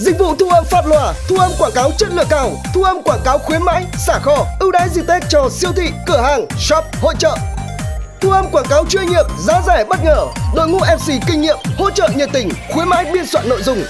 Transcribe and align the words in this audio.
Dịch 0.00 0.18
vụ 0.18 0.34
thu 0.36 0.48
âm 0.48 0.64
phát 0.64 0.86
loa, 0.86 1.14
thu 1.28 1.36
âm 1.36 1.50
quảng 1.58 1.72
cáo 1.74 1.90
chất 1.98 2.08
lượng 2.12 2.26
cao, 2.30 2.52
thu 2.74 2.82
âm 2.82 3.02
quảng 3.02 3.20
cáo 3.24 3.38
khuyến 3.38 3.62
mãi, 3.62 3.84
xả 4.06 4.18
kho, 4.18 4.46
ưu 4.60 4.70
đãi 4.70 4.88
dịp 4.88 5.02
Tết 5.08 5.22
cho 5.28 5.48
siêu 5.52 5.72
thị, 5.76 5.90
cửa 6.06 6.20
hàng, 6.20 6.46
shop, 6.58 6.84
hội 7.00 7.14
trợ. 7.18 7.36
Thu 8.20 8.30
âm 8.30 8.50
quảng 8.52 8.64
cáo 8.68 8.86
chuyên 8.86 9.06
nghiệp, 9.06 9.24
giá 9.46 9.62
rẻ 9.66 9.84
bất 9.88 10.04
ngờ, 10.04 10.26
đội 10.54 10.68
ngũ 10.68 10.78
MC 10.78 11.26
kinh 11.26 11.40
nghiệm, 11.40 11.56
hỗ 11.78 11.90
trợ 11.90 12.08
nhiệt 12.16 12.28
tình, 12.32 12.48
khuyến 12.72 12.88
mãi 12.88 13.10
biên 13.12 13.26
soạn 13.26 13.48
nội 13.48 13.62
dung. 13.62 13.82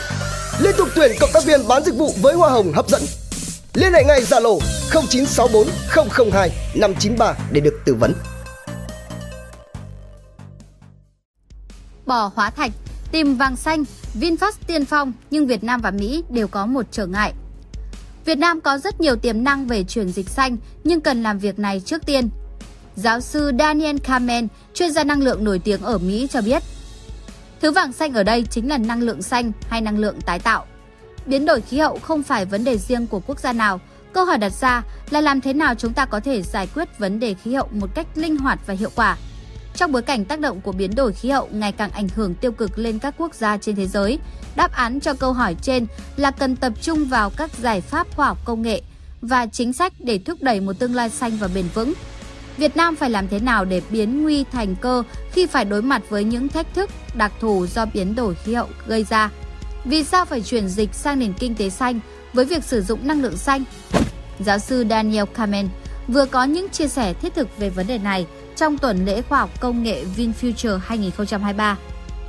Liên 0.59 0.75
tục 0.79 0.89
tuyển 0.95 1.13
cộng 1.21 1.31
tác 1.33 1.45
viên 1.45 1.69
bán 1.69 1.85
dịch 1.85 1.95
vụ 1.95 2.15
với 2.21 2.35
hoa 2.35 2.51
hồng 2.51 2.73
hấp 2.73 2.89
dẫn. 2.89 3.03
Liên 3.75 3.93
hệ 3.93 4.05
ngay 4.05 4.21
Zalo 4.21 4.59
0964 4.93 5.67
002 6.33 6.51
593 6.75 7.35
để 7.51 7.61
được 7.61 7.81
tư 7.85 7.95
vấn. 7.95 8.15
Bỏ 12.07 12.31
hóa 12.35 12.51
thạch, 12.51 12.71
tìm 13.13 13.37
vàng 13.37 13.57
xanh, 13.57 13.85
VinFast 14.21 14.53
tiên 14.67 14.85
phong 14.85 15.13
nhưng 15.31 15.47
Việt 15.47 15.65
Nam 15.65 15.81
và 15.81 15.91
Mỹ 15.91 16.25
đều 16.31 16.49
có 16.49 16.67
một 16.67 16.87
trở 16.91 17.07
ngại. 17.07 17.33
Việt 18.25 18.39
Nam 18.39 18.61
có 18.61 18.79
rất 18.79 19.01
nhiều 19.01 19.17
tiềm 19.17 19.45
năng 19.45 19.67
về 19.67 19.85
chuyển 19.85 20.13
dịch 20.13 20.29
xanh 20.29 20.57
nhưng 20.85 21.01
cần 21.01 21.23
làm 21.23 21.39
việc 21.39 21.59
này 21.59 21.81
trước 21.81 22.07
tiên. 22.07 22.29
Giáo 22.97 23.21
sư 23.21 23.53
Daniel 23.59 23.97
Kamen, 23.99 24.49
chuyên 24.75 24.93
gia 24.93 25.05
năng 25.05 25.23
lượng 25.23 25.45
nổi 25.45 25.59
tiếng 25.59 25.83
ở 25.83 25.99
Mỹ 25.99 26.27
cho 26.31 26.41
biết, 26.43 26.63
thứ 27.61 27.71
vàng 27.71 27.93
xanh 27.93 28.15
ở 28.15 28.23
đây 28.23 28.45
chính 28.51 28.69
là 28.69 28.79
năng 28.79 29.03
lượng 29.03 29.23
xanh 29.23 29.53
hay 29.69 29.81
năng 29.81 29.99
lượng 29.99 30.21
tái 30.21 30.39
tạo. 30.39 30.67
Biến 31.27 31.47
đổi 31.47 31.61
khí 31.61 31.79
hậu 31.79 31.99
không 31.99 32.23
phải 32.23 32.45
vấn 32.45 32.65
đề 32.65 32.79
riêng 32.79 33.07
của 33.07 33.21
quốc 33.21 33.41
gia 33.41 33.53
nào. 33.53 33.81
Câu 34.13 34.25
hỏi 34.25 34.39
đặt 34.39 34.53
ra 34.61 34.83
là 35.11 35.21
làm 35.21 35.41
thế 35.41 35.53
nào 35.53 35.75
chúng 35.75 35.93
ta 35.93 36.07
có 36.07 36.21
thể 36.21 36.43
giải 36.43 36.69
quyết 36.75 36.99
vấn 36.99 37.21
đề 37.21 37.35
khí 37.35 37.55
hậu 37.55 37.69
một 37.73 37.95
cách 37.95 38.07
linh 38.15 38.37
hoạt 38.37 38.59
và 38.67 38.75
hiệu 38.75 38.91
quả. 38.95 39.17
Trong 39.81 39.93
bối 39.93 40.03
cảnh 40.03 40.25
tác 40.25 40.41
động 40.41 40.61
của 40.61 40.73
biến 40.73 40.95
đổi 40.95 41.13
khí 41.13 41.31
hậu 41.31 41.49
ngày 41.53 41.73
càng 41.73 41.91
ảnh 41.91 42.09
hưởng 42.15 42.35
tiêu 42.35 42.53
cực 42.53 42.79
lên 42.79 42.99
các 42.99 43.15
quốc 43.19 43.35
gia 43.35 43.57
trên 43.57 43.77
thế 43.77 43.87
giới, 43.87 44.19
đáp 44.57 44.73
án 44.73 45.01
cho 45.01 45.15
câu 45.15 45.33
hỏi 45.33 45.57
trên 45.63 45.87
là 46.17 46.31
cần 46.31 46.57
tập 46.57 46.73
trung 46.83 47.05
vào 47.05 47.31
các 47.31 47.51
giải 47.59 47.81
pháp 47.81 48.07
khoa 48.17 48.27
học 48.27 48.39
công 48.45 48.63
nghệ 48.63 48.83
và 49.23 49.47
chính 49.47 49.73
sách 49.73 49.93
để 49.99 50.19
thúc 50.19 50.39
đẩy 50.43 50.61
một 50.61 50.73
tương 50.79 50.95
lai 50.95 51.11
xanh 51.11 51.37
và 51.37 51.49
bền 51.55 51.65
vững. 51.75 51.93
Việt 52.57 52.77
Nam 52.77 52.97
phải 52.97 53.11
làm 53.11 53.29
thế 53.29 53.39
nào 53.39 53.65
để 53.65 53.83
biến 53.91 54.23
nguy 54.23 54.45
thành 54.45 54.77
cơ 54.77 55.03
khi 55.33 55.47
phải 55.47 55.65
đối 55.65 55.83
mặt 55.83 56.03
với 56.09 56.25
những 56.25 56.49
thách 56.49 56.75
thức 56.75 56.91
đặc 57.15 57.33
thù 57.41 57.67
do 57.67 57.87
biến 57.87 58.15
đổi 58.15 58.35
khí 58.35 58.55
hậu 58.55 58.69
gây 58.87 59.05
ra? 59.05 59.31
Vì 59.85 60.05
sao 60.05 60.25
phải 60.25 60.41
chuyển 60.41 60.69
dịch 60.69 60.95
sang 60.95 61.19
nền 61.19 61.33
kinh 61.33 61.55
tế 61.55 61.71
xanh 61.71 62.01
với 62.33 62.45
việc 62.45 62.65
sử 62.65 62.83
dụng 62.83 63.07
năng 63.07 63.23
lượng 63.23 63.37
xanh? 63.37 63.65
Giáo 64.41 64.59
sư 64.59 64.85
Daniel 64.91 65.25
Kamen 65.35 65.69
vừa 66.09 66.27
có 66.27 66.45
những 66.45 66.69
chia 66.69 66.89
sẻ 66.89 67.15
thiết 67.15 67.35
thực 67.35 67.59
về 67.59 67.71
vấn 67.71 67.87
đề 67.87 67.99
này 67.99 68.27
trong 68.61 68.79
tuần 68.79 69.05
lễ 69.05 69.23
khoa 69.23 69.41
học 69.41 69.51
công 69.61 69.83
nghệ 69.83 70.05
VinFuture 70.17 70.79
2023. 70.79 71.79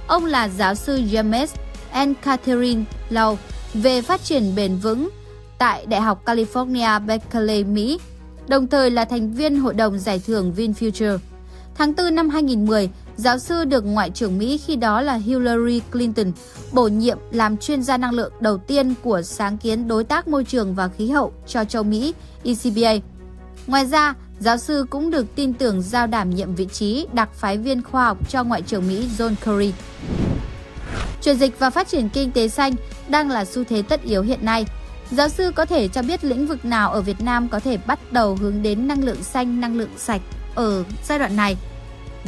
Ông 0.07 0.25
là 0.25 0.49
giáo 0.49 0.75
sư 0.75 1.01
James 1.11 1.47
and 1.91 2.17
Catherine 2.23 2.83
Lau 3.09 3.37
về 3.73 4.01
phát 4.01 4.23
triển 4.23 4.55
bền 4.55 4.77
vững 4.77 5.09
tại 5.57 5.85
Đại 5.85 6.01
học 6.01 6.25
California 6.25 7.05
Berkeley, 7.05 7.63
Mỹ, 7.63 7.99
đồng 8.47 8.67
thời 8.67 8.91
là 8.91 9.05
thành 9.05 9.33
viên 9.33 9.55
hội 9.55 9.73
đồng 9.73 9.99
giải 9.99 10.21
thưởng 10.27 10.53
VinFuture. 10.57 11.17
Tháng 11.75 11.93
4 11.95 12.15
năm 12.15 12.29
2010, 12.29 12.89
giáo 13.15 13.39
sư 13.39 13.65
được 13.65 13.85
Ngoại 13.85 14.09
trưởng 14.09 14.37
Mỹ 14.37 14.57
khi 14.57 14.75
đó 14.75 15.01
là 15.01 15.13
Hillary 15.13 15.81
Clinton 15.91 16.31
bổ 16.71 16.87
nhiệm 16.87 17.17
làm 17.31 17.57
chuyên 17.57 17.83
gia 17.83 17.97
năng 17.97 18.13
lượng 18.13 18.33
đầu 18.39 18.57
tiên 18.57 18.93
của 19.03 19.21
sáng 19.21 19.57
kiến 19.57 19.87
đối 19.87 20.03
tác 20.03 20.27
môi 20.27 20.43
trường 20.43 20.75
và 20.75 20.87
khí 20.87 21.09
hậu 21.09 21.33
cho 21.47 21.65
châu 21.65 21.83
Mỹ 21.83 22.13
ECBA. 22.43 22.93
Ngoài 23.67 23.85
ra, 23.85 24.13
giáo 24.41 24.57
sư 24.57 24.85
cũng 24.89 25.09
được 25.09 25.35
tin 25.35 25.53
tưởng 25.53 25.81
giao 25.81 26.07
đảm 26.07 26.29
nhiệm 26.29 26.55
vị 26.55 26.65
trí 26.65 27.07
đặc 27.13 27.29
phái 27.33 27.57
viên 27.57 27.83
khoa 27.83 28.05
học 28.05 28.29
cho 28.29 28.43
Ngoại 28.43 28.61
trưởng 28.61 28.87
Mỹ 28.87 29.09
John 29.17 29.35
Kerry. 29.45 29.73
Chuyển 31.21 31.37
dịch 31.37 31.59
và 31.59 31.69
phát 31.69 31.87
triển 31.87 32.09
kinh 32.09 32.31
tế 32.31 32.47
xanh 32.47 32.73
đang 33.09 33.29
là 33.29 33.45
xu 33.45 33.63
thế 33.63 33.81
tất 33.81 34.03
yếu 34.03 34.21
hiện 34.21 34.45
nay. 34.45 34.65
Giáo 35.11 35.29
sư 35.29 35.51
có 35.55 35.65
thể 35.65 35.87
cho 35.87 36.01
biết 36.01 36.23
lĩnh 36.23 36.47
vực 36.47 36.65
nào 36.65 36.91
ở 36.91 37.01
Việt 37.01 37.21
Nam 37.21 37.49
có 37.49 37.59
thể 37.59 37.77
bắt 37.77 37.99
đầu 38.11 38.35
hướng 38.35 38.61
đến 38.61 38.87
năng 38.87 39.03
lượng 39.03 39.23
xanh, 39.23 39.61
năng 39.61 39.77
lượng 39.77 39.91
sạch 39.97 40.21
ở 40.55 40.83
giai 41.03 41.19
đoạn 41.19 41.35
này? 41.35 41.57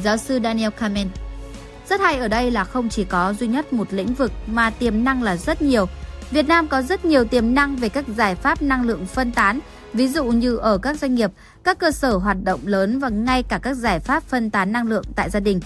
Giáo 0.03 0.17
sư 0.17 0.39
Daniel 0.43 0.71
Kamen 0.71 1.07
Rất 1.89 2.01
hay 2.01 2.17
ở 2.17 2.27
đây 2.27 2.51
là 2.51 2.63
không 2.63 2.89
chỉ 2.89 3.03
có 3.03 3.33
duy 3.33 3.47
nhất 3.47 3.73
một 3.73 3.87
lĩnh 3.93 4.13
vực 4.13 4.31
mà 4.47 4.69
tiềm 4.69 5.03
năng 5.03 5.23
là 5.23 5.37
rất 5.37 5.61
nhiều. 5.61 5.85
Việt 6.31 6.47
Nam 6.47 6.67
có 6.67 6.81
rất 6.81 7.05
nhiều 7.05 7.25
tiềm 7.25 7.53
năng 7.53 7.75
về 7.75 7.89
các 7.89 8.05
giải 8.07 8.35
pháp 8.35 8.61
năng 8.61 8.83
lượng 8.83 9.05
phân 9.05 9.31
tán, 9.31 9.59
ví 9.93 10.07
dụ 10.07 10.25
như 10.25 10.57
ở 10.57 10.77
các 10.77 10.99
doanh 10.99 11.15
nghiệp, 11.15 11.31
các 11.63 11.77
cơ 11.77 11.91
sở 11.91 12.15
hoạt 12.15 12.37
động 12.43 12.59
lớn 12.63 12.99
và 12.99 13.09
ngay 13.09 13.43
cả 13.43 13.59
các 13.63 13.73
giải 13.73 13.99
pháp 13.99 14.23
phân 14.23 14.49
tán 14.49 14.71
năng 14.71 14.87
lượng 14.87 15.05
tại 15.15 15.29
gia 15.29 15.39
đình. 15.39 15.59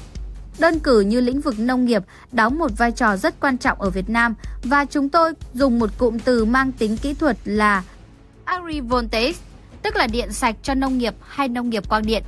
Đơn 0.59 0.79
cử 0.79 0.99
như 0.99 1.21
lĩnh 1.21 1.41
vực 1.41 1.59
nông 1.59 1.85
nghiệp 1.85 2.03
đóng 2.31 2.59
một 2.59 2.71
vai 2.77 2.91
trò 2.91 3.17
rất 3.17 3.39
quan 3.39 3.57
trọng 3.57 3.81
ở 3.81 3.89
Việt 3.89 4.09
Nam 4.09 4.35
và 4.63 4.85
chúng 4.85 5.09
tôi 5.09 5.33
dùng 5.53 5.79
một 5.79 5.89
cụm 5.97 6.19
từ 6.19 6.45
mang 6.45 6.71
tính 6.71 6.97
kỹ 6.97 7.13
thuật 7.13 7.37
là 7.45 7.83
agrivoltaic, 8.45 9.35
tức 9.81 9.95
là 9.95 10.07
điện 10.07 10.33
sạch 10.33 10.55
cho 10.63 10.73
nông 10.73 10.97
nghiệp 10.97 11.13
hay 11.21 11.47
nông 11.47 11.69
nghiệp 11.69 11.89
quang 11.89 12.05
điện. 12.05 12.23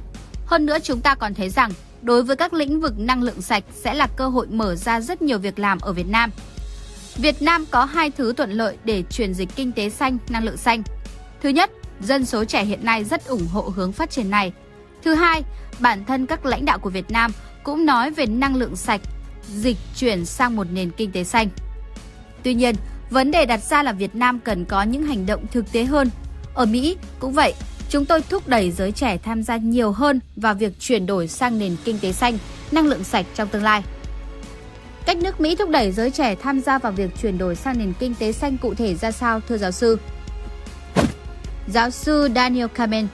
Hơn 0.46 0.66
nữa 0.66 0.78
chúng 0.84 1.02
ta 1.02 1.16
còn 1.16 1.34
thấy 1.34 1.50
rằng 1.50 1.72
đối 2.02 2.24
với 2.24 2.36
các 2.36 2.54
lĩnh 2.54 2.82
vực 2.82 3.00
năng 3.00 3.24
lượng 3.24 3.42
sạch 3.42 3.64
sẽ 3.84 3.94
là 3.94 4.08
cơ 4.08 4.28
hội 4.28 4.48
mở 4.48 4.76
ra 4.76 5.02
rất 5.02 5.22
nhiều 5.22 5.40
việc 5.40 5.60
làm 5.60 5.80
ở 5.80 5.94
Việt 5.94 6.10
Nam. 6.10 6.32
Việt 7.16 7.42
Nam 7.42 7.66
có 7.72 7.86
hai 7.86 8.12
thứ 8.12 8.34
thuận 8.34 8.52
lợi 8.52 8.78
để 8.84 9.04
chuyển 9.10 9.34
dịch 9.34 9.50
kinh 9.56 9.72
tế 9.72 9.90
xanh, 9.90 10.18
năng 10.30 10.44
lượng 10.44 10.58
xanh. 10.58 10.84
Thứ 11.44 11.50
nhất, 11.50 11.72
dân 12.02 12.26
số 12.26 12.46
trẻ 12.46 12.64
hiện 12.64 12.86
nay 12.86 13.04
rất 13.04 13.28
ủng 13.28 13.48
hộ 13.48 13.62
hướng 13.76 13.92
phát 13.92 14.10
triển 14.10 14.30
này. 14.30 14.54
Thứ 15.04 15.14
hai, 15.14 15.44
bản 15.80 16.06
thân 16.06 16.26
các 16.26 16.46
lãnh 16.46 16.66
đạo 16.66 16.80
của 16.80 16.90
Việt 16.90 17.12
Nam 17.12 17.32
cũng 17.64 17.86
nói 17.86 18.12
về 18.12 18.26
năng 18.26 18.56
lượng 18.56 18.76
sạch, 18.76 19.02
dịch 19.56 19.78
chuyển 19.96 20.26
sang 20.26 20.56
một 20.56 20.68
nền 20.72 20.92
kinh 20.92 21.12
tế 21.12 21.24
xanh. 21.24 21.50
Tuy 22.44 22.54
nhiên, 22.54 22.76
vấn 23.10 23.32
đề 23.32 23.46
đặt 23.46 23.64
ra 23.64 23.84
là 23.84 23.92
Việt 23.92 24.16
Nam 24.16 24.40
cần 24.40 24.66
có 24.66 24.84
những 24.84 25.04
hành 25.04 25.26
động 25.26 25.46
thực 25.52 25.72
tế 25.72 25.84
hơn. 25.84 26.10
Ở 26.54 26.66
Mỹ 26.66 26.98
cũng 27.20 27.34
vậy, 27.34 27.54
chúng 27.90 28.06
tôi 28.06 28.22
thúc 28.22 28.48
đẩy 28.48 28.72
giới 28.72 28.92
trẻ 28.92 29.18
tham 29.18 29.44
gia 29.44 29.58
nhiều 29.58 29.92
hơn 29.92 30.20
vào 30.36 30.54
việc 30.54 30.80
chuyển 30.80 31.06
đổi 31.06 31.28
sang 31.28 31.60
nền 31.60 31.76
kinh 31.84 32.00
tế 32.00 32.12
xanh, 32.12 32.38
năng 32.72 32.88
lượng 32.88 33.04
sạch 33.04 33.26
trong 33.36 33.48
tương 33.48 33.64
lai. 33.64 33.84
Cách 35.06 35.18
nước 35.18 35.42
Mỹ 35.42 35.56
thúc 35.56 35.70
đẩy 35.70 35.92
giới 35.92 36.12
trẻ 36.12 36.36
tham 36.36 36.62
gia 36.62 36.78
vào 36.78 36.92
việc 36.92 37.12
chuyển 37.22 37.38
đổi 37.38 37.56
sang 37.56 37.78
nền 37.78 37.94
kinh 38.00 38.16
tế 38.16 38.32
xanh 38.32 38.58
cụ 38.58 38.74
thể 38.74 38.96
ra 38.96 39.12
sao 39.12 39.40
thưa 39.40 39.58
giáo 39.58 39.72
sư? 39.72 39.98
Giáo 41.72 41.90
sư 41.90 42.30
Daniel 42.36 42.68
Kamen 42.68 43.08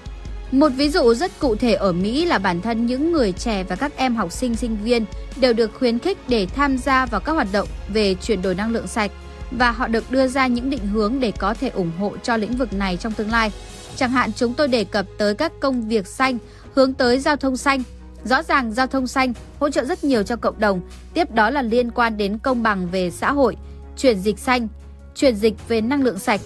một 0.51 0.69
ví 0.69 0.89
dụ 0.89 1.13
rất 1.13 1.39
cụ 1.39 1.55
thể 1.55 1.73
ở 1.73 1.91
Mỹ 1.91 2.25
là 2.25 2.39
bản 2.39 2.61
thân 2.61 2.85
những 2.85 3.11
người 3.11 3.31
trẻ 3.31 3.63
và 3.63 3.75
các 3.75 3.91
em 3.95 4.16
học 4.16 4.31
sinh 4.31 4.55
sinh 4.55 4.77
viên 4.83 5.05
đều 5.35 5.53
được 5.53 5.71
khuyến 5.79 5.99
khích 5.99 6.17
để 6.27 6.45
tham 6.45 6.77
gia 6.77 7.05
vào 7.05 7.21
các 7.21 7.31
hoạt 7.31 7.47
động 7.51 7.67
về 7.88 8.15
chuyển 8.15 8.41
đổi 8.41 8.55
năng 8.55 8.71
lượng 8.71 8.88
sạch 8.88 9.11
và 9.51 9.71
họ 9.71 9.88
được 9.88 10.11
đưa 10.11 10.27
ra 10.27 10.47
những 10.47 10.69
định 10.69 10.88
hướng 10.88 11.19
để 11.19 11.31
có 11.31 11.53
thể 11.53 11.69
ủng 11.69 11.91
hộ 11.99 12.17
cho 12.23 12.38
lĩnh 12.38 12.57
vực 12.57 12.73
này 12.73 12.97
trong 12.97 13.13
tương 13.13 13.31
lai. 13.31 13.51
Chẳng 13.95 14.11
hạn 14.11 14.31
chúng 14.35 14.53
tôi 14.53 14.67
đề 14.67 14.83
cập 14.83 15.05
tới 15.17 15.35
các 15.35 15.51
công 15.59 15.88
việc 15.88 16.07
xanh, 16.07 16.38
hướng 16.73 16.94
tới 16.94 17.19
giao 17.19 17.35
thông 17.35 17.57
xanh. 17.57 17.83
Rõ 18.23 18.44
ràng 18.44 18.73
giao 18.73 18.88
thông 18.88 19.07
xanh 19.07 19.33
hỗ 19.59 19.69
trợ 19.69 19.85
rất 19.85 20.03
nhiều 20.03 20.23
cho 20.23 20.35
cộng 20.35 20.59
đồng, 20.59 20.81
tiếp 21.13 21.31
đó 21.31 21.49
là 21.49 21.61
liên 21.61 21.91
quan 21.91 22.17
đến 22.17 22.38
công 22.38 22.63
bằng 22.63 22.88
về 22.91 23.11
xã 23.11 23.31
hội, 23.31 23.55
chuyển 23.97 24.19
dịch 24.19 24.39
xanh, 24.39 24.67
chuyển 25.15 25.35
dịch 25.35 25.53
về 25.67 25.81
năng 25.81 26.03
lượng 26.03 26.19
sạch 26.19 26.41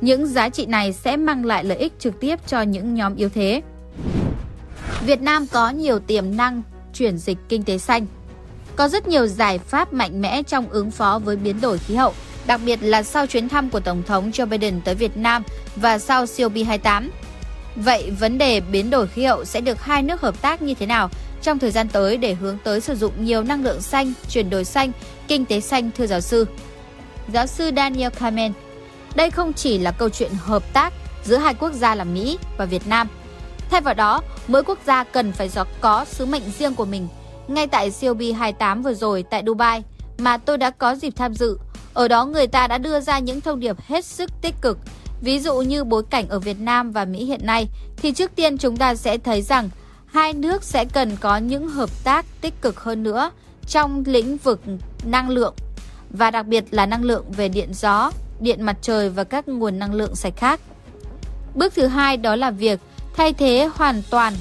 những 0.00 0.26
giá 0.26 0.48
trị 0.48 0.66
này 0.66 0.92
sẽ 0.92 1.16
mang 1.16 1.44
lại 1.44 1.64
lợi 1.64 1.78
ích 1.78 1.92
trực 1.98 2.20
tiếp 2.20 2.36
cho 2.46 2.62
những 2.62 2.94
nhóm 2.94 3.16
yếu 3.16 3.28
thế. 3.28 3.62
Việt 5.06 5.20
Nam 5.20 5.46
có 5.52 5.70
nhiều 5.70 5.98
tiềm 5.98 6.36
năng 6.36 6.62
chuyển 6.94 7.18
dịch 7.18 7.38
kinh 7.48 7.62
tế 7.62 7.78
xanh. 7.78 8.06
Có 8.76 8.88
rất 8.88 9.08
nhiều 9.08 9.26
giải 9.26 9.58
pháp 9.58 9.92
mạnh 9.92 10.20
mẽ 10.20 10.42
trong 10.42 10.68
ứng 10.68 10.90
phó 10.90 11.18
với 11.24 11.36
biến 11.36 11.60
đổi 11.60 11.78
khí 11.78 11.94
hậu, 11.94 12.14
đặc 12.46 12.60
biệt 12.66 12.78
là 12.82 13.02
sau 13.02 13.26
chuyến 13.26 13.48
thăm 13.48 13.70
của 13.70 13.80
Tổng 13.80 14.02
thống 14.02 14.30
Joe 14.30 14.46
Biden 14.46 14.80
tới 14.84 14.94
Việt 14.94 15.16
Nam 15.16 15.42
và 15.76 15.98
sau 15.98 16.24
COP28. 16.24 17.08
Vậy 17.76 18.10
vấn 18.20 18.38
đề 18.38 18.60
biến 18.60 18.90
đổi 18.90 19.06
khí 19.06 19.24
hậu 19.24 19.44
sẽ 19.44 19.60
được 19.60 19.82
hai 19.82 20.02
nước 20.02 20.20
hợp 20.20 20.42
tác 20.42 20.62
như 20.62 20.74
thế 20.74 20.86
nào 20.86 21.10
trong 21.42 21.58
thời 21.58 21.70
gian 21.70 21.88
tới 21.88 22.16
để 22.16 22.34
hướng 22.34 22.58
tới 22.64 22.80
sử 22.80 22.94
dụng 22.94 23.12
nhiều 23.24 23.42
năng 23.42 23.64
lượng 23.64 23.80
xanh, 23.80 24.12
chuyển 24.28 24.50
đổi 24.50 24.64
xanh, 24.64 24.92
kinh 25.28 25.44
tế 25.44 25.60
xanh 25.60 25.90
thưa 25.96 26.06
giáo 26.06 26.20
sư? 26.20 26.46
Giáo 27.32 27.46
sư 27.46 27.70
Daniel 27.76 28.12
Kamen 28.18 28.52
đây 29.14 29.30
không 29.30 29.52
chỉ 29.52 29.78
là 29.78 29.90
câu 29.90 30.08
chuyện 30.08 30.32
hợp 30.40 30.62
tác 30.72 30.92
giữa 31.24 31.36
hai 31.36 31.54
quốc 31.54 31.72
gia 31.72 31.94
là 31.94 32.04
Mỹ 32.04 32.38
và 32.56 32.64
Việt 32.64 32.86
Nam. 32.86 33.08
Thay 33.70 33.80
vào 33.80 33.94
đó, 33.94 34.22
mỗi 34.48 34.62
quốc 34.62 34.78
gia 34.86 35.04
cần 35.04 35.32
phải 35.32 35.50
có 35.80 36.04
sứ 36.04 36.26
mệnh 36.26 36.50
riêng 36.58 36.74
của 36.74 36.84
mình. 36.84 37.08
Ngay 37.48 37.66
tại 37.66 37.90
COP28 37.90 38.82
vừa 38.82 38.94
rồi 38.94 39.24
tại 39.30 39.42
Dubai 39.46 39.82
mà 40.18 40.36
tôi 40.36 40.58
đã 40.58 40.70
có 40.70 40.94
dịp 40.94 41.12
tham 41.16 41.34
dự, 41.34 41.58
ở 41.94 42.08
đó 42.08 42.24
người 42.24 42.46
ta 42.46 42.66
đã 42.66 42.78
đưa 42.78 43.00
ra 43.00 43.18
những 43.18 43.40
thông 43.40 43.60
điệp 43.60 43.76
hết 43.80 44.04
sức 44.04 44.30
tích 44.42 44.54
cực. 44.60 44.78
Ví 45.20 45.40
dụ 45.40 45.58
như 45.58 45.84
bối 45.84 46.02
cảnh 46.10 46.28
ở 46.28 46.38
Việt 46.38 46.60
Nam 46.60 46.92
và 46.92 47.04
Mỹ 47.04 47.24
hiện 47.24 47.46
nay, 47.46 47.68
thì 47.96 48.12
trước 48.12 48.30
tiên 48.34 48.58
chúng 48.58 48.76
ta 48.76 48.94
sẽ 48.94 49.18
thấy 49.18 49.42
rằng 49.42 49.70
hai 50.06 50.32
nước 50.32 50.64
sẽ 50.64 50.84
cần 50.84 51.16
có 51.20 51.36
những 51.36 51.68
hợp 51.68 51.90
tác 52.04 52.26
tích 52.40 52.62
cực 52.62 52.80
hơn 52.80 53.02
nữa 53.02 53.30
trong 53.66 54.02
lĩnh 54.06 54.36
vực 54.36 54.60
năng 55.04 55.28
lượng 55.28 55.54
và 56.10 56.30
đặc 56.30 56.46
biệt 56.46 56.64
là 56.70 56.86
năng 56.86 57.04
lượng 57.04 57.24
về 57.32 57.48
điện 57.48 57.68
gió, 57.74 58.10
điện 58.40 58.62
mặt 58.62 58.76
trời 58.82 59.10
và 59.10 59.24
các 59.24 59.48
nguồn 59.48 59.78
năng 59.78 59.94
lượng 59.94 60.16
sạch 60.16 60.34
khác. 60.36 60.60
Bước 61.54 61.74
thứ 61.74 61.86
hai 61.86 62.16
đó 62.16 62.36
là 62.36 62.50
việc 62.50 62.80
thay 63.16 63.32
thế 63.32 63.70
hoàn 63.74 64.02
toàn 64.10 64.34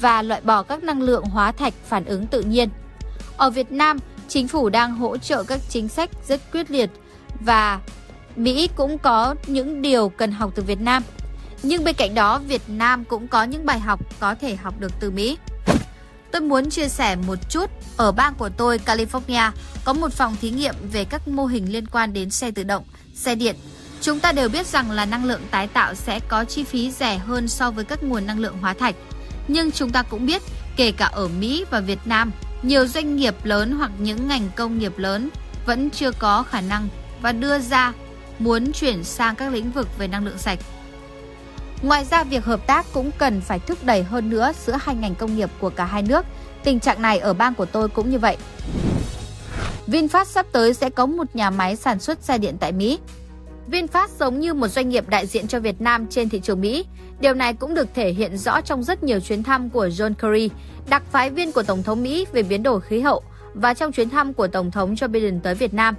và 0.00 0.22
loại 0.22 0.40
bỏ 0.40 0.62
các 0.62 0.82
năng 0.82 1.02
lượng 1.02 1.24
hóa 1.24 1.52
thạch 1.52 1.74
phản 1.88 2.04
ứng 2.04 2.26
tự 2.26 2.42
nhiên. 2.42 2.68
Ở 3.36 3.50
Việt 3.50 3.72
Nam, 3.72 3.98
chính 4.28 4.48
phủ 4.48 4.68
đang 4.68 4.94
hỗ 4.94 5.16
trợ 5.16 5.42
các 5.42 5.60
chính 5.68 5.88
sách 5.88 6.10
rất 6.28 6.40
quyết 6.52 6.70
liệt 6.70 6.90
và 7.40 7.80
Mỹ 8.36 8.68
cũng 8.76 8.98
có 8.98 9.34
những 9.46 9.82
điều 9.82 10.08
cần 10.08 10.32
học 10.32 10.52
từ 10.54 10.62
Việt 10.62 10.80
Nam. 10.80 11.02
Nhưng 11.62 11.84
bên 11.84 11.94
cạnh 11.94 12.14
đó, 12.14 12.38
Việt 12.38 12.62
Nam 12.68 13.04
cũng 13.04 13.28
có 13.28 13.44
những 13.44 13.66
bài 13.66 13.80
học 13.80 14.00
có 14.20 14.34
thể 14.34 14.56
học 14.56 14.74
được 14.80 14.92
từ 15.00 15.10
Mỹ. 15.10 15.38
Tôi 16.32 16.42
muốn 16.42 16.70
chia 16.70 16.88
sẻ 16.88 17.16
một 17.16 17.38
chút, 17.50 17.70
ở 17.96 18.12
bang 18.12 18.34
của 18.34 18.48
tôi, 18.48 18.78
California, 18.78 19.50
có 19.84 19.92
một 19.92 20.12
phòng 20.12 20.36
thí 20.40 20.50
nghiệm 20.50 20.74
về 20.92 21.04
các 21.04 21.28
mô 21.28 21.46
hình 21.46 21.72
liên 21.72 21.86
quan 21.86 22.12
đến 22.12 22.30
xe 22.30 22.50
tự 22.50 22.62
động, 22.62 22.84
xe 23.16 23.34
điện. 23.34 23.56
Chúng 24.00 24.20
ta 24.20 24.32
đều 24.32 24.48
biết 24.48 24.66
rằng 24.66 24.90
là 24.90 25.04
năng 25.04 25.24
lượng 25.24 25.40
tái 25.50 25.66
tạo 25.66 25.94
sẽ 25.94 26.20
có 26.28 26.44
chi 26.44 26.64
phí 26.64 26.90
rẻ 26.90 27.18
hơn 27.18 27.48
so 27.48 27.70
với 27.70 27.84
các 27.84 28.02
nguồn 28.02 28.26
năng 28.26 28.38
lượng 28.38 28.58
hóa 28.60 28.74
thạch. 28.74 28.94
Nhưng 29.48 29.72
chúng 29.72 29.90
ta 29.90 30.02
cũng 30.02 30.26
biết, 30.26 30.42
kể 30.76 30.92
cả 30.92 31.06
ở 31.06 31.28
Mỹ 31.28 31.64
và 31.70 31.80
Việt 31.80 31.98
Nam, 32.04 32.32
nhiều 32.62 32.86
doanh 32.86 33.16
nghiệp 33.16 33.34
lớn 33.44 33.72
hoặc 33.72 33.90
những 33.98 34.28
ngành 34.28 34.48
công 34.56 34.78
nghiệp 34.78 34.98
lớn 34.98 35.28
vẫn 35.66 35.90
chưa 35.90 36.10
có 36.12 36.42
khả 36.42 36.60
năng 36.60 36.88
và 37.22 37.32
đưa 37.32 37.58
ra 37.58 37.92
muốn 38.38 38.72
chuyển 38.72 39.04
sang 39.04 39.36
các 39.36 39.52
lĩnh 39.52 39.70
vực 39.70 39.98
về 39.98 40.08
năng 40.08 40.24
lượng 40.24 40.38
sạch. 40.38 40.58
Ngoài 41.82 42.04
ra, 42.10 42.24
việc 42.24 42.44
hợp 42.44 42.66
tác 42.66 42.86
cũng 42.92 43.10
cần 43.18 43.40
phải 43.40 43.58
thúc 43.58 43.84
đẩy 43.84 44.02
hơn 44.02 44.30
nữa 44.30 44.52
giữa 44.66 44.78
hai 44.80 44.94
ngành 44.94 45.14
công 45.14 45.36
nghiệp 45.36 45.50
của 45.58 45.70
cả 45.70 45.84
hai 45.84 46.02
nước. 46.02 46.26
Tình 46.64 46.80
trạng 46.80 47.02
này 47.02 47.18
ở 47.18 47.32
bang 47.34 47.54
của 47.54 47.66
tôi 47.66 47.88
cũng 47.88 48.10
như 48.10 48.18
vậy. 48.18 48.36
VinFast 49.86 50.24
sắp 50.24 50.46
tới 50.52 50.74
sẽ 50.74 50.90
có 50.90 51.06
một 51.06 51.26
nhà 51.34 51.50
máy 51.50 51.76
sản 51.76 52.00
xuất 52.00 52.22
xe 52.22 52.38
điện 52.38 52.56
tại 52.60 52.72
Mỹ. 52.72 52.98
VinFast 53.70 54.08
giống 54.18 54.40
như 54.40 54.54
một 54.54 54.68
doanh 54.68 54.88
nghiệp 54.88 55.08
đại 55.08 55.26
diện 55.26 55.46
cho 55.46 55.60
Việt 55.60 55.80
Nam 55.80 56.06
trên 56.06 56.28
thị 56.28 56.40
trường 56.40 56.60
Mỹ. 56.60 56.86
Điều 57.20 57.34
này 57.34 57.54
cũng 57.54 57.74
được 57.74 57.88
thể 57.94 58.10
hiện 58.10 58.38
rõ 58.38 58.60
trong 58.60 58.82
rất 58.82 59.02
nhiều 59.02 59.20
chuyến 59.20 59.42
thăm 59.42 59.70
của 59.70 59.86
John 59.86 60.14
Kerry, 60.14 60.50
đặc 60.88 61.02
phái 61.12 61.30
viên 61.30 61.52
của 61.52 61.62
Tổng 61.62 61.82
thống 61.82 62.02
Mỹ 62.02 62.26
về 62.32 62.42
biến 62.42 62.62
đổi 62.62 62.80
khí 62.80 63.00
hậu 63.00 63.22
và 63.54 63.74
trong 63.74 63.92
chuyến 63.92 64.10
thăm 64.10 64.32
của 64.32 64.46
Tổng 64.46 64.70
thống 64.70 64.94
Joe 64.94 65.08
Biden 65.08 65.40
tới 65.40 65.54
Việt 65.54 65.74
Nam. 65.74 65.94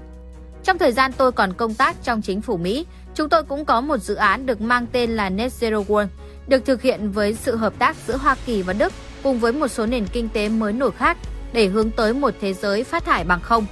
Trong 0.64 0.78
thời 0.78 0.92
gian 0.92 1.12
tôi 1.18 1.32
còn 1.32 1.54
công 1.54 1.74
tác 1.74 1.96
trong 2.04 2.22
chính 2.22 2.42
phủ 2.42 2.58
Mỹ, 2.58 2.86
chúng 3.16 3.30
tôi 3.30 3.44
cũng 3.44 3.66
có 3.66 3.82
một 3.82 3.98
dự 3.98 4.16
án 4.16 4.46
được 4.46 4.62
mang 4.62 4.86
tên 4.92 5.12
là 5.12 5.30
Net 5.30 5.52
Zero 5.60 5.86
World, 5.86 6.08
được 6.48 6.66
thực 6.66 6.82
hiện 6.82 7.12
với 7.12 7.34
sự 7.34 7.56
hợp 7.56 7.74
tác 7.80 7.96
giữa 8.08 8.18
Hoa 8.18 8.36
Kỳ 8.46 8.62
và 8.62 8.74
Đức 8.74 8.94
cùng 9.24 9.40
với 9.40 9.54
một 9.54 9.68
số 9.68 9.86
nền 9.86 10.08
kinh 10.08 10.30
tế 10.30 10.50
mới 10.50 10.74
nổi 10.74 10.92
khác 10.92 11.18
để 11.54 11.66
hướng 11.66 11.92
tới 11.92 12.14
một 12.14 12.34
thế 12.42 12.54
giới 12.54 12.84
phát 12.84 13.06
thải 13.06 13.24
bằng 13.24 13.42
không. 13.42 13.66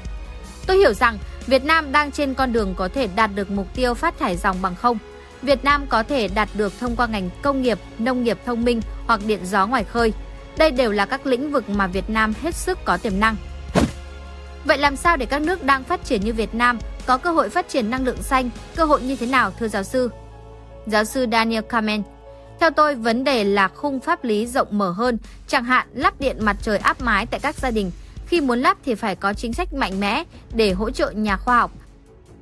Tôi 0.67 0.77
hiểu 0.77 0.93
rằng 0.93 1.17
Việt 1.47 1.65
Nam 1.65 1.91
đang 1.91 2.11
trên 2.11 2.33
con 2.33 2.53
đường 2.53 2.73
có 2.77 2.87
thể 2.87 3.07
đạt 3.15 3.29
được 3.35 3.51
mục 3.51 3.67
tiêu 3.75 3.93
phát 3.93 4.19
thải 4.19 4.37
dòng 4.37 4.57
bằng 4.61 4.75
không. 4.75 4.97
Việt 5.41 5.63
Nam 5.63 5.85
có 5.89 6.03
thể 6.03 6.27
đạt 6.27 6.49
được 6.53 6.73
thông 6.79 6.95
qua 6.95 7.07
ngành 7.07 7.29
công 7.41 7.61
nghiệp, 7.61 7.79
nông 7.99 8.23
nghiệp 8.23 8.37
thông 8.45 8.63
minh 8.63 8.81
hoặc 9.07 9.21
điện 9.25 9.39
gió 9.43 9.67
ngoài 9.67 9.83
khơi. 9.83 10.13
Đây 10.57 10.71
đều 10.71 10.91
là 10.91 11.05
các 11.05 11.25
lĩnh 11.25 11.51
vực 11.51 11.69
mà 11.69 11.87
Việt 11.87 12.09
Nam 12.09 12.33
hết 12.41 12.55
sức 12.55 12.77
có 12.85 12.97
tiềm 12.97 13.19
năng. 13.19 13.35
Vậy 14.65 14.77
làm 14.77 14.95
sao 14.95 15.17
để 15.17 15.25
các 15.25 15.41
nước 15.41 15.63
đang 15.63 15.83
phát 15.83 16.05
triển 16.05 16.21
như 16.21 16.33
Việt 16.33 16.55
Nam 16.55 16.79
có 17.05 17.17
cơ 17.17 17.31
hội 17.31 17.49
phát 17.49 17.69
triển 17.69 17.89
năng 17.89 18.05
lượng 18.05 18.23
xanh, 18.23 18.49
cơ 18.75 18.85
hội 18.85 19.01
như 19.01 19.15
thế 19.15 19.27
nào 19.27 19.51
thưa 19.59 19.67
giáo 19.67 19.83
sư? 19.83 20.09
Giáo 20.87 21.03
sư 21.03 21.25
Daniel 21.31 21.63
Kamen 21.63 22.03
theo 22.59 22.69
tôi, 22.71 22.95
vấn 22.95 23.23
đề 23.23 23.43
là 23.43 23.67
khung 23.67 23.99
pháp 23.99 24.23
lý 24.23 24.47
rộng 24.47 24.67
mở 24.71 24.91
hơn, 24.91 25.17
chẳng 25.47 25.63
hạn 25.63 25.87
lắp 25.93 26.19
điện 26.19 26.37
mặt 26.39 26.57
trời 26.61 26.77
áp 26.77 27.01
mái 27.01 27.25
tại 27.25 27.39
các 27.39 27.55
gia 27.55 27.71
đình. 27.71 27.91
Khi 28.27 28.41
muốn 28.41 28.59
lắp 28.59 28.77
thì 28.85 28.95
phải 28.95 29.15
có 29.15 29.33
chính 29.33 29.53
sách 29.53 29.73
mạnh 29.73 29.99
mẽ 29.99 30.23
để 30.53 30.71
hỗ 30.71 30.91
trợ 30.91 31.11
nhà 31.11 31.37
khoa 31.37 31.59
học, 31.59 31.71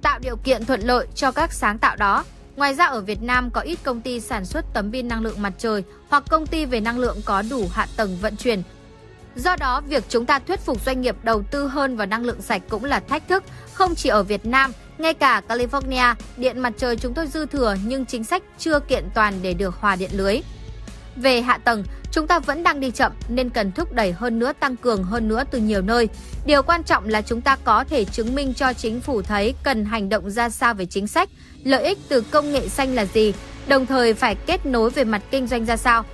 tạo 0.02 0.20
điều 0.20 0.36
kiện 0.36 0.66
thuận 0.66 0.82
lợi 0.82 1.08
cho 1.16 1.32
các 1.32 1.54
sáng 1.54 1.78
tạo 1.78 1.96
đó. 1.96 2.24
Ngoài 2.56 2.74
ra 2.74 2.86
ở 2.86 3.02
Việt 3.02 3.22
Nam 3.22 3.50
có 3.50 3.62
ít 3.62 3.80
công 3.84 4.02
ty 4.02 4.20
sản 4.20 4.46
xuất 4.46 4.66
tấm 4.74 4.92
pin 4.92 5.08
năng 5.08 5.22
lượng 5.22 5.42
mặt 5.42 5.54
trời 5.58 5.84
hoặc 6.10 6.24
công 6.30 6.48
ty 6.48 6.66
về 6.66 6.80
năng 6.80 7.00
lượng 7.00 7.18
có 7.26 7.44
đủ 7.50 7.68
hạ 7.74 7.88
tầng 7.96 8.18
vận 8.22 8.36
chuyển 8.36 8.64
Do 9.36 9.56
đó, 9.56 9.82
việc 9.82 10.04
chúng 10.10 10.26
ta 10.26 10.40
thuyết 10.40 10.60
phục 10.60 10.86
doanh 10.86 11.02
nghiệp 11.02 11.16
đầu 11.24 11.44
tư 11.44 11.68
hơn 11.68 11.98
vào 11.98 12.08
năng 12.08 12.26
lượng 12.26 12.42
sạch 12.42 12.62
cũng 12.70 12.84
là 12.84 13.00
thách 13.00 13.28
thức, 13.28 13.44
không 13.74 13.96
chỉ 13.96 14.10
ở 14.10 14.24
Việt 14.24 14.46
Nam, 14.46 14.72
ngay 14.98 15.14
cả 15.14 15.42
California, 15.48 16.16
điện 16.38 16.60
mặt 16.60 16.74
trời 16.78 16.96
chúng 16.96 17.14
tôi 17.14 17.28
dư 17.28 17.46
thừa 17.46 17.76
nhưng 17.86 18.06
chính 18.06 18.24
sách 18.24 18.44
chưa 18.60 18.80
kiện 18.80 19.04
toàn 19.14 19.34
để 19.42 19.54
được 19.54 19.76
hòa 19.76 19.96
điện 19.96 20.10
lưới. 20.14 20.40
Về 21.16 21.42
hạ 21.42 21.58
tầng, 21.58 21.84
chúng 22.12 22.28
ta 22.28 22.40
vẫn 22.40 22.64
đang 22.64 22.80
đi 22.80 22.92
chậm 22.92 23.12
nên 23.30 23.50
cần 23.50 23.72
thúc 23.72 23.94
đẩy 23.94 24.12
hơn 24.12 24.40
nữa 24.40 24.54
tăng 24.60 24.76
cường 24.76 25.04
hơn 25.04 25.28
nữa 25.28 25.44
từ 25.52 25.60
nhiều 25.60 25.82
nơi. 25.82 26.10
Điều 26.46 26.64
quan 26.64 26.84
trọng 26.84 27.08
là 27.08 27.22
chúng 27.22 27.42
ta 27.42 27.58
có 27.64 27.84
thể 27.84 28.06
chứng 28.06 28.36
minh 28.36 28.54
cho 28.54 28.74
chính 28.74 29.02
phủ 29.02 29.22
thấy 29.22 29.54
cần 29.64 29.86
hành 29.86 30.10
động 30.10 30.30
ra 30.30 30.50
sao 30.50 30.74
về 30.74 30.86
chính 30.86 31.08
sách, 31.08 31.30
lợi 31.64 31.84
ích 31.84 31.98
từ 32.10 32.22
công 32.22 32.52
nghệ 32.52 32.68
xanh 32.68 32.96
là 32.96 33.06
gì, 33.06 33.34
đồng 33.68 33.86
thời 33.86 34.14
phải 34.14 34.36
kết 34.36 34.66
nối 34.66 34.90
về 34.90 35.04
mặt 35.04 35.22
kinh 35.32 35.48
doanh 35.48 35.66
ra 35.66 35.78
sao. 35.78 36.06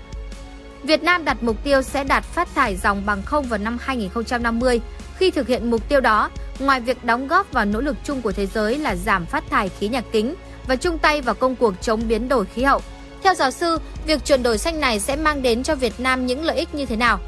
Việt 0.84 1.04
Nam 1.04 1.26
đặt 1.26 1.44
mục 1.44 1.64
tiêu 1.64 1.82
sẽ 1.82 2.04
đạt 2.04 2.24
phát 2.24 2.56
thải 2.56 2.76
dòng 2.76 3.06
bằng 3.06 3.22
không 3.22 3.46
vào 3.46 3.58
năm 3.58 3.78
2050. 3.82 4.82
Khi 5.20 5.32
thực 5.32 5.48
hiện 5.48 5.72
mục 5.72 5.90
tiêu 5.90 6.02
đó, 6.02 6.30
ngoài 6.60 6.82
việc 6.82 7.04
đóng 7.04 7.28
góp 7.28 7.52
vào 7.52 7.66
nỗ 7.66 7.82
lực 7.82 7.96
chung 8.04 8.22
của 8.22 8.32
thế 8.32 8.46
giới 8.46 8.78
là 8.78 8.96
giảm 8.96 9.26
phát 9.26 9.44
thải 9.50 9.70
khí 9.70 9.88
nhà 9.88 10.02
kính 10.12 10.36
và 10.68 10.76
chung 10.76 10.98
tay 10.98 11.22
vào 11.22 11.36
công 11.36 11.56
cuộc 11.56 11.74
chống 11.82 12.08
biến 12.08 12.30
đổi 12.30 12.46
khí 12.46 12.64
hậu, 12.64 12.82
theo 13.24 13.34
giáo 13.34 13.52
sư, 13.52 13.78
việc 14.06 14.26
chuyển 14.26 14.44
đổi 14.44 14.58
xanh 14.58 14.80
này 14.80 15.00
sẽ 15.00 15.16
mang 15.16 15.42
đến 15.42 15.64
cho 15.64 15.76
Việt 15.76 16.00
Nam 16.00 16.26
những 16.26 16.46
lợi 16.46 16.58
ích 16.58 16.76
như 16.76 16.86
thế 16.86 16.96
nào? 16.96 17.20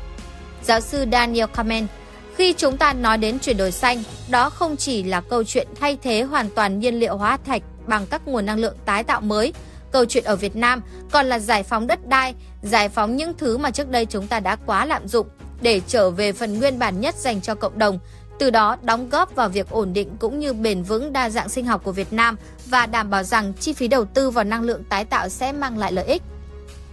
Giáo 0.64 0.82
sư 0.82 1.06
Daniel 1.12 1.50
Kamen, 1.56 1.88
khi 2.36 2.54
chúng 2.54 2.78
ta 2.78 2.94
nói 2.94 3.18
đến 3.18 3.40
chuyển 3.40 3.58
đổi 3.58 3.72
xanh, 3.72 4.04
đó 4.30 4.50
không 4.50 4.78
chỉ 4.78 5.04
là 5.04 5.22
câu 5.22 5.44
chuyện 5.44 5.68
thay 5.80 5.98
thế 6.04 6.22
hoàn 6.22 6.50
toàn 6.50 6.80
nhiên 6.80 7.00
liệu 7.00 7.18
hóa 7.18 7.38
thạch 7.46 7.62
bằng 7.88 8.06
các 8.10 8.28
nguồn 8.28 8.46
năng 8.46 8.60
lượng 8.60 8.76
tái 8.86 9.04
tạo 9.04 9.22
mới, 9.22 9.54
Câu 9.92 10.06
chuyện 10.06 10.24
ở 10.24 10.36
Việt 10.36 10.56
Nam 10.56 10.82
còn 11.12 11.26
là 11.26 11.40
giải 11.40 11.64
phóng 11.64 11.88
đất 11.88 12.08
đai, 12.08 12.36
giải 12.62 12.90
phóng 12.90 13.16
những 13.16 13.34
thứ 13.38 13.58
mà 13.58 13.72
trước 13.72 13.90
đây 13.90 14.06
chúng 14.06 14.28
ta 14.28 14.40
đã 14.40 14.56
quá 14.56 14.86
lạm 14.86 15.08
dụng 15.08 15.28
để 15.62 15.82
trở 15.88 16.10
về 16.10 16.34
phần 16.34 16.60
nguyên 16.60 16.80
bản 16.80 17.02
nhất 17.02 17.16
dành 17.16 17.42
cho 17.42 17.56
cộng 17.56 17.80
đồng, 17.80 18.00
từ 18.40 18.50
đó 18.50 18.78
đóng 18.84 19.10
góp 19.10 19.36
vào 19.36 19.50
việc 19.50 19.70
ổn 19.70 19.94
định 19.94 20.10
cũng 20.20 20.40
như 20.40 20.54
bền 20.54 20.84
vững 20.84 21.14
đa 21.14 21.30
dạng 21.30 21.50
sinh 21.50 21.66
học 21.66 21.82
của 21.84 21.92
Việt 21.92 22.14
Nam 22.14 22.38
và 22.66 22.86
đảm 22.86 23.10
bảo 23.10 23.24
rằng 23.24 23.54
chi 23.60 23.74
phí 23.74 23.88
đầu 23.88 24.06
tư 24.06 24.30
vào 24.30 24.44
năng 24.44 24.64
lượng 24.64 24.84
tái 24.84 25.06
tạo 25.06 25.30
sẽ 25.30 25.52
mang 25.52 25.78
lại 25.78 25.92
lợi 25.92 26.06
ích. 26.06 26.22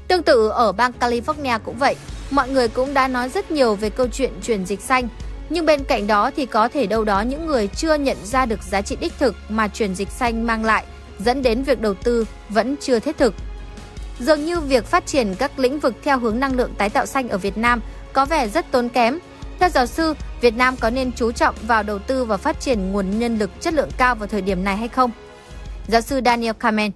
Tương 0.09 0.23
tự 0.23 0.49
ở 0.49 0.73
bang 0.73 0.93
California 1.00 1.59
cũng 1.65 1.79
vậy, 1.79 1.97
mọi 2.31 2.49
người 2.49 2.69
cũng 2.69 2.94
đã 2.94 3.09
nói 3.09 3.29
rất 3.29 3.50
nhiều 3.50 3.75
về 3.75 3.91
câu 3.91 4.06
chuyện 4.12 4.32
chuyển 4.43 4.67
dịch 4.67 4.81
xanh, 4.81 5.09
nhưng 5.50 5.67
bên 5.67 5.85
cạnh 5.85 6.06
đó 6.06 6.31
thì 6.37 6.47
có 6.47 6.69
thể 6.69 6.87
đâu 6.87 7.05
đó 7.05 7.21
những 7.21 7.47
người 7.47 7.69
chưa 7.69 7.94
nhận 7.94 8.17
ra 8.25 8.47
được 8.47 8.62
giá 8.62 8.82
trị 8.82 8.97
đích 9.00 9.12
thực 9.19 9.35
mà 9.49 9.69
chuyển 9.69 9.94
dịch 9.94 10.09
xanh 10.11 10.47
mang 10.47 10.64
lại– 10.64 10.85
dẫn 11.19 11.43
đến 11.43 11.62
việc 11.62 11.81
đầu 11.81 11.94
tư 11.94 12.25
vẫn 12.49 12.76
chưa 12.81 13.00
thiết 13.00 13.19
thực. 13.19 13.35
Dường 14.21 14.44
như 14.44 14.61
việc 14.61 14.85
phát 14.85 15.06
triển 15.06 15.35
các 15.35 15.59
lĩnh 15.59 15.81
vực 15.81 15.94
theo 16.03 16.19
hướng 16.19 16.41
năng 16.41 16.56
lượng 16.56 16.75
tái 16.79 16.91
tạo 16.91 17.06
xanh 17.06 17.29
ở 17.29 17.38
Việt 17.38 17.59
Nam 17.59 17.81
có 18.19 18.25
vẻ 18.25 18.49
rất 18.49 18.70
tốn 18.70 18.88
kém. 18.88 19.19
Theo 19.59 19.69
giáo 19.69 19.87
sư, 19.87 20.15
Việt 20.41 20.56
Nam 20.56 20.76
có 20.76 20.91
nên 20.91 21.12
chú 21.12 21.32
trọng 21.32 21.55
vào 21.67 21.82
đầu 21.82 21.99
tư 21.99 22.25
và 22.25 22.37
phát 22.37 22.61
triển 22.61 22.93
nguồn 22.93 23.19
nhân 23.19 23.38
lực 23.38 23.50
chất 23.61 23.75
lượng 23.75 23.88
cao 23.99 24.15
vào 24.15 24.29
thời 24.29 24.43
điểm 24.43 24.65
này 24.65 24.76
hay 24.76 24.88
không? 24.88 25.11
Giáo 25.88 26.00
sư 26.00 26.20
Daniel 26.25 26.55
Kamen 26.59 26.93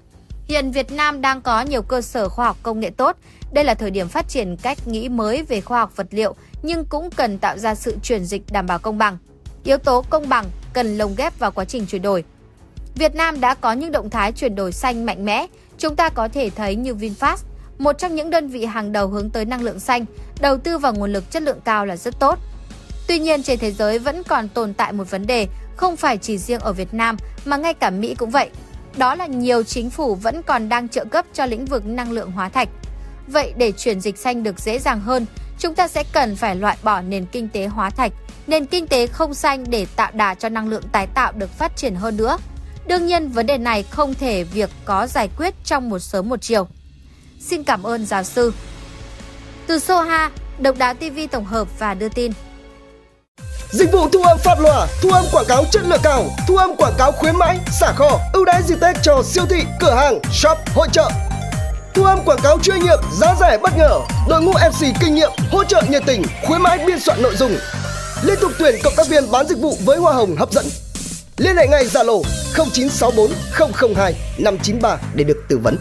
Hiện 0.49 0.71
Việt 0.71 0.93
Nam 0.93 1.21
đang 1.21 1.43
có 1.43 1.63
nhiều 1.63 1.83
cơ 1.83 2.01
sở 2.01 2.29
khoa 2.29 2.47
học 2.47 2.57
công 2.63 2.81
nghệ 2.81 2.91
tốt. 2.91 3.17
Đây 3.53 3.65
là 3.65 3.75
thời 3.75 3.91
điểm 3.91 4.09
phát 4.09 4.29
triển 4.29 4.57
cách 4.57 4.89
nghĩ 4.89 5.09
mới 5.09 5.43
về 5.43 5.61
khoa 5.61 5.79
học 5.79 5.93
vật 5.97 6.07
liệu, 6.11 6.35
nhưng 6.63 6.85
cũng 6.85 7.11
cần 7.11 7.39
tạo 7.39 7.59
ra 7.59 7.75
sự 7.75 7.97
chuyển 8.03 8.25
dịch 8.25 8.43
đảm 8.53 8.67
bảo 8.67 8.79
công 8.79 8.99
bằng. 8.99 9.19
Yếu 9.65 9.79
tố 9.79 10.05
công 10.11 10.29
bằng 10.29 10.45
cần 10.73 10.99
lồng 10.99 11.15
ghép 11.17 11.39
vào 11.39 11.51
quá 11.51 11.65
trình 11.65 11.87
chuyển 11.87 12.03
đổi. 12.03 12.25
Việt 12.95 13.15
Nam 13.15 13.41
đã 13.41 13.55
có 13.55 13.73
những 13.73 13.93
động 13.93 14.11
thái 14.11 14.33
chuyển 14.33 14.55
đổi 14.55 14.73
xanh 14.73 15.07
mạnh 15.07 15.25
mẽ. 15.25 15.47
Chúng 15.79 15.97
ta 15.97 16.09
có 16.09 16.29
thể 16.29 16.51
thấy 16.51 16.77
như 16.77 16.95
VinFast, 16.95 17.37
một 17.79 17.99
trong 17.99 18.15
những 18.15 18.31
đơn 18.31 18.49
vị 18.49 18.65
hàng 18.65 18.93
đầu 18.93 19.09
hướng 19.09 19.31
tới 19.31 19.45
năng 19.45 19.63
lượng 19.63 19.81
xanh, 19.81 20.05
đầu 20.43 20.59
tư 20.59 20.79
vào 20.79 20.95
nguồn 20.95 21.13
lực 21.13 21.31
chất 21.31 21.43
lượng 21.43 21.61
cao 21.65 21.87
là 21.87 21.97
rất 21.97 22.19
tốt. 22.19 22.39
Tuy 23.07 23.19
nhiên 23.19 23.43
trên 23.43 23.59
thế 23.59 23.73
giới 23.73 23.99
vẫn 23.99 24.23
còn 24.23 24.49
tồn 24.49 24.75
tại 24.75 24.93
một 24.93 25.11
vấn 25.11 25.27
đề, 25.27 25.47
không 25.77 25.97
phải 25.97 26.17
chỉ 26.17 26.39
riêng 26.39 26.61
ở 26.61 26.73
Việt 26.73 26.95
Nam 26.95 27.17
mà 27.45 27.57
ngay 27.57 27.75
cả 27.75 27.91
Mỹ 27.91 28.15
cũng 28.15 28.31
vậy. 28.31 28.51
Đó 28.97 29.15
là 29.15 29.27
nhiều 29.27 29.63
chính 29.63 29.91
phủ 29.91 30.15
vẫn 30.15 30.43
còn 30.43 30.69
đang 30.69 30.89
trợ 30.89 31.05
cấp 31.05 31.27
cho 31.33 31.47
lĩnh 31.47 31.65
vực 31.65 31.87
năng 31.87 32.13
lượng 32.13 32.31
hóa 32.31 32.49
thạch. 32.49 32.69
Vậy 33.27 33.53
để 33.57 33.73
chuyển 33.73 34.01
dịch 34.01 34.19
xanh 34.19 34.43
được 34.43 34.61
dễ 34.61 34.79
dàng 34.79 35.01
hơn, 35.01 35.27
chúng 35.59 35.75
ta 35.75 35.89
sẽ 35.89 36.05
cần 36.13 36.37
phải 36.37 36.57
loại 36.57 36.77
bỏ 36.83 37.01
nền 37.01 37.27
kinh 37.27 37.49
tế 37.49 37.67
hóa 37.67 37.91
thạch, 37.91 38.13
nền 38.47 38.67
kinh 38.67 38.87
tế 38.87 39.07
không 39.07 39.35
xanh 39.35 39.71
để 39.71 39.87
tạo 39.97 40.11
đà 40.15 40.35
cho 40.35 40.49
năng 40.49 40.69
lượng 40.69 40.83
tái 40.93 41.07
tạo 41.15 41.33
được 41.33 41.51
phát 41.51 41.77
triển 41.77 41.95
hơn 41.95 42.17
nữa. 42.17 42.39
Đương 42.87 43.07
nhiên, 43.07 43.29
vấn 43.29 43.47
đề 43.47 43.59
này 43.59 43.83
không 43.83 44.15
thể 44.15 44.45
việc 44.45 44.71
có 44.85 45.07
giải 45.07 45.29
quyết 45.37 45.55
trong 45.65 45.91
một 45.91 45.99
sớm 45.99 46.29
một 46.29 46.43
chiều. 46.43 46.69
Xin 47.41 47.65
cảm 47.65 47.83
ơn 47.83 48.07
giáo 48.07 48.23
sư. 48.23 48.53
Từ 49.67 49.79
Soha, 49.79 50.31
Độc 50.59 50.79
đáo 50.79 50.95
TV 50.95 51.19
tổng 51.31 51.45
hợp 51.45 51.69
và 51.79 51.95
đưa 51.95 52.09
tin. 52.09 52.33
Dịch 53.71 53.93
vụ 53.93 54.09
thu 54.09 54.23
âm 54.23 54.39
phát 54.39 54.61
loa, 54.61 54.87
thu 55.03 55.11
âm 55.11 55.25
quảng 55.33 55.45
cáo 55.49 55.65
chất 55.71 55.83
lượng 55.87 56.01
cao, 56.03 56.25
thu 56.49 56.57
âm 56.57 56.77
quảng 56.77 56.95
cáo 56.99 57.13
khuyến 57.13 57.37
mãi, 57.37 57.59
xả 57.81 57.93
kho, 57.97 58.21
ưu 58.33 58.45
đãi 58.45 58.63
dịp 58.63 58.77
Tết 58.81 58.97
cho 59.03 59.23
siêu 59.25 59.45
thị, 59.51 59.63
cửa 59.81 59.95
hàng, 59.95 60.21
shop, 60.33 60.59
hội 60.75 60.89
trợ. 60.93 61.11
Thu 61.95 62.05
âm 62.05 62.19
quảng 62.25 62.39
cáo 62.43 62.59
chuyên 62.59 62.81
nghiệp, 62.81 62.99
giá 63.21 63.35
rẻ 63.41 63.59
bất 63.63 63.73
ngờ, 63.79 64.01
đội 64.29 64.43
ngũ 64.43 64.53
MC 64.53 65.01
kinh 65.01 65.15
nghiệm, 65.15 65.31
hỗ 65.51 65.65
trợ 65.65 65.83
nhiệt 65.89 66.03
tình, 66.07 66.23
khuyến 66.47 66.63
mãi 66.63 66.79
biên 66.87 67.01
soạn 67.01 67.23
nội 67.23 67.37
dung. 67.37 67.57
Liên 68.23 68.39
tục 68.41 68.53
tuyển 68.59 68.75
cộng 68.85 68.95
tác 68.97 69.09
viên 69.09 69.31
bán 69.31 69.47
dịch 69.47 69.59
vụ 69.59 69.77
với 69.85 69.99
hoa 69.99 70.13
hồng 70.13 70.37
hấp 70.37 70.53
dẫn. 70.53 70.67
Liên 71.37 71.57
hệ 71.57 71.67
ngay 71.67 71.85
Zalo 71.85 72.23
0964 72.55 73.31
002 73.95 74.15
593 74.39 74.99
để 75.15 75.25
được 75.25 75.45
tư 75.49 75.59
vấn. 75.59 75.77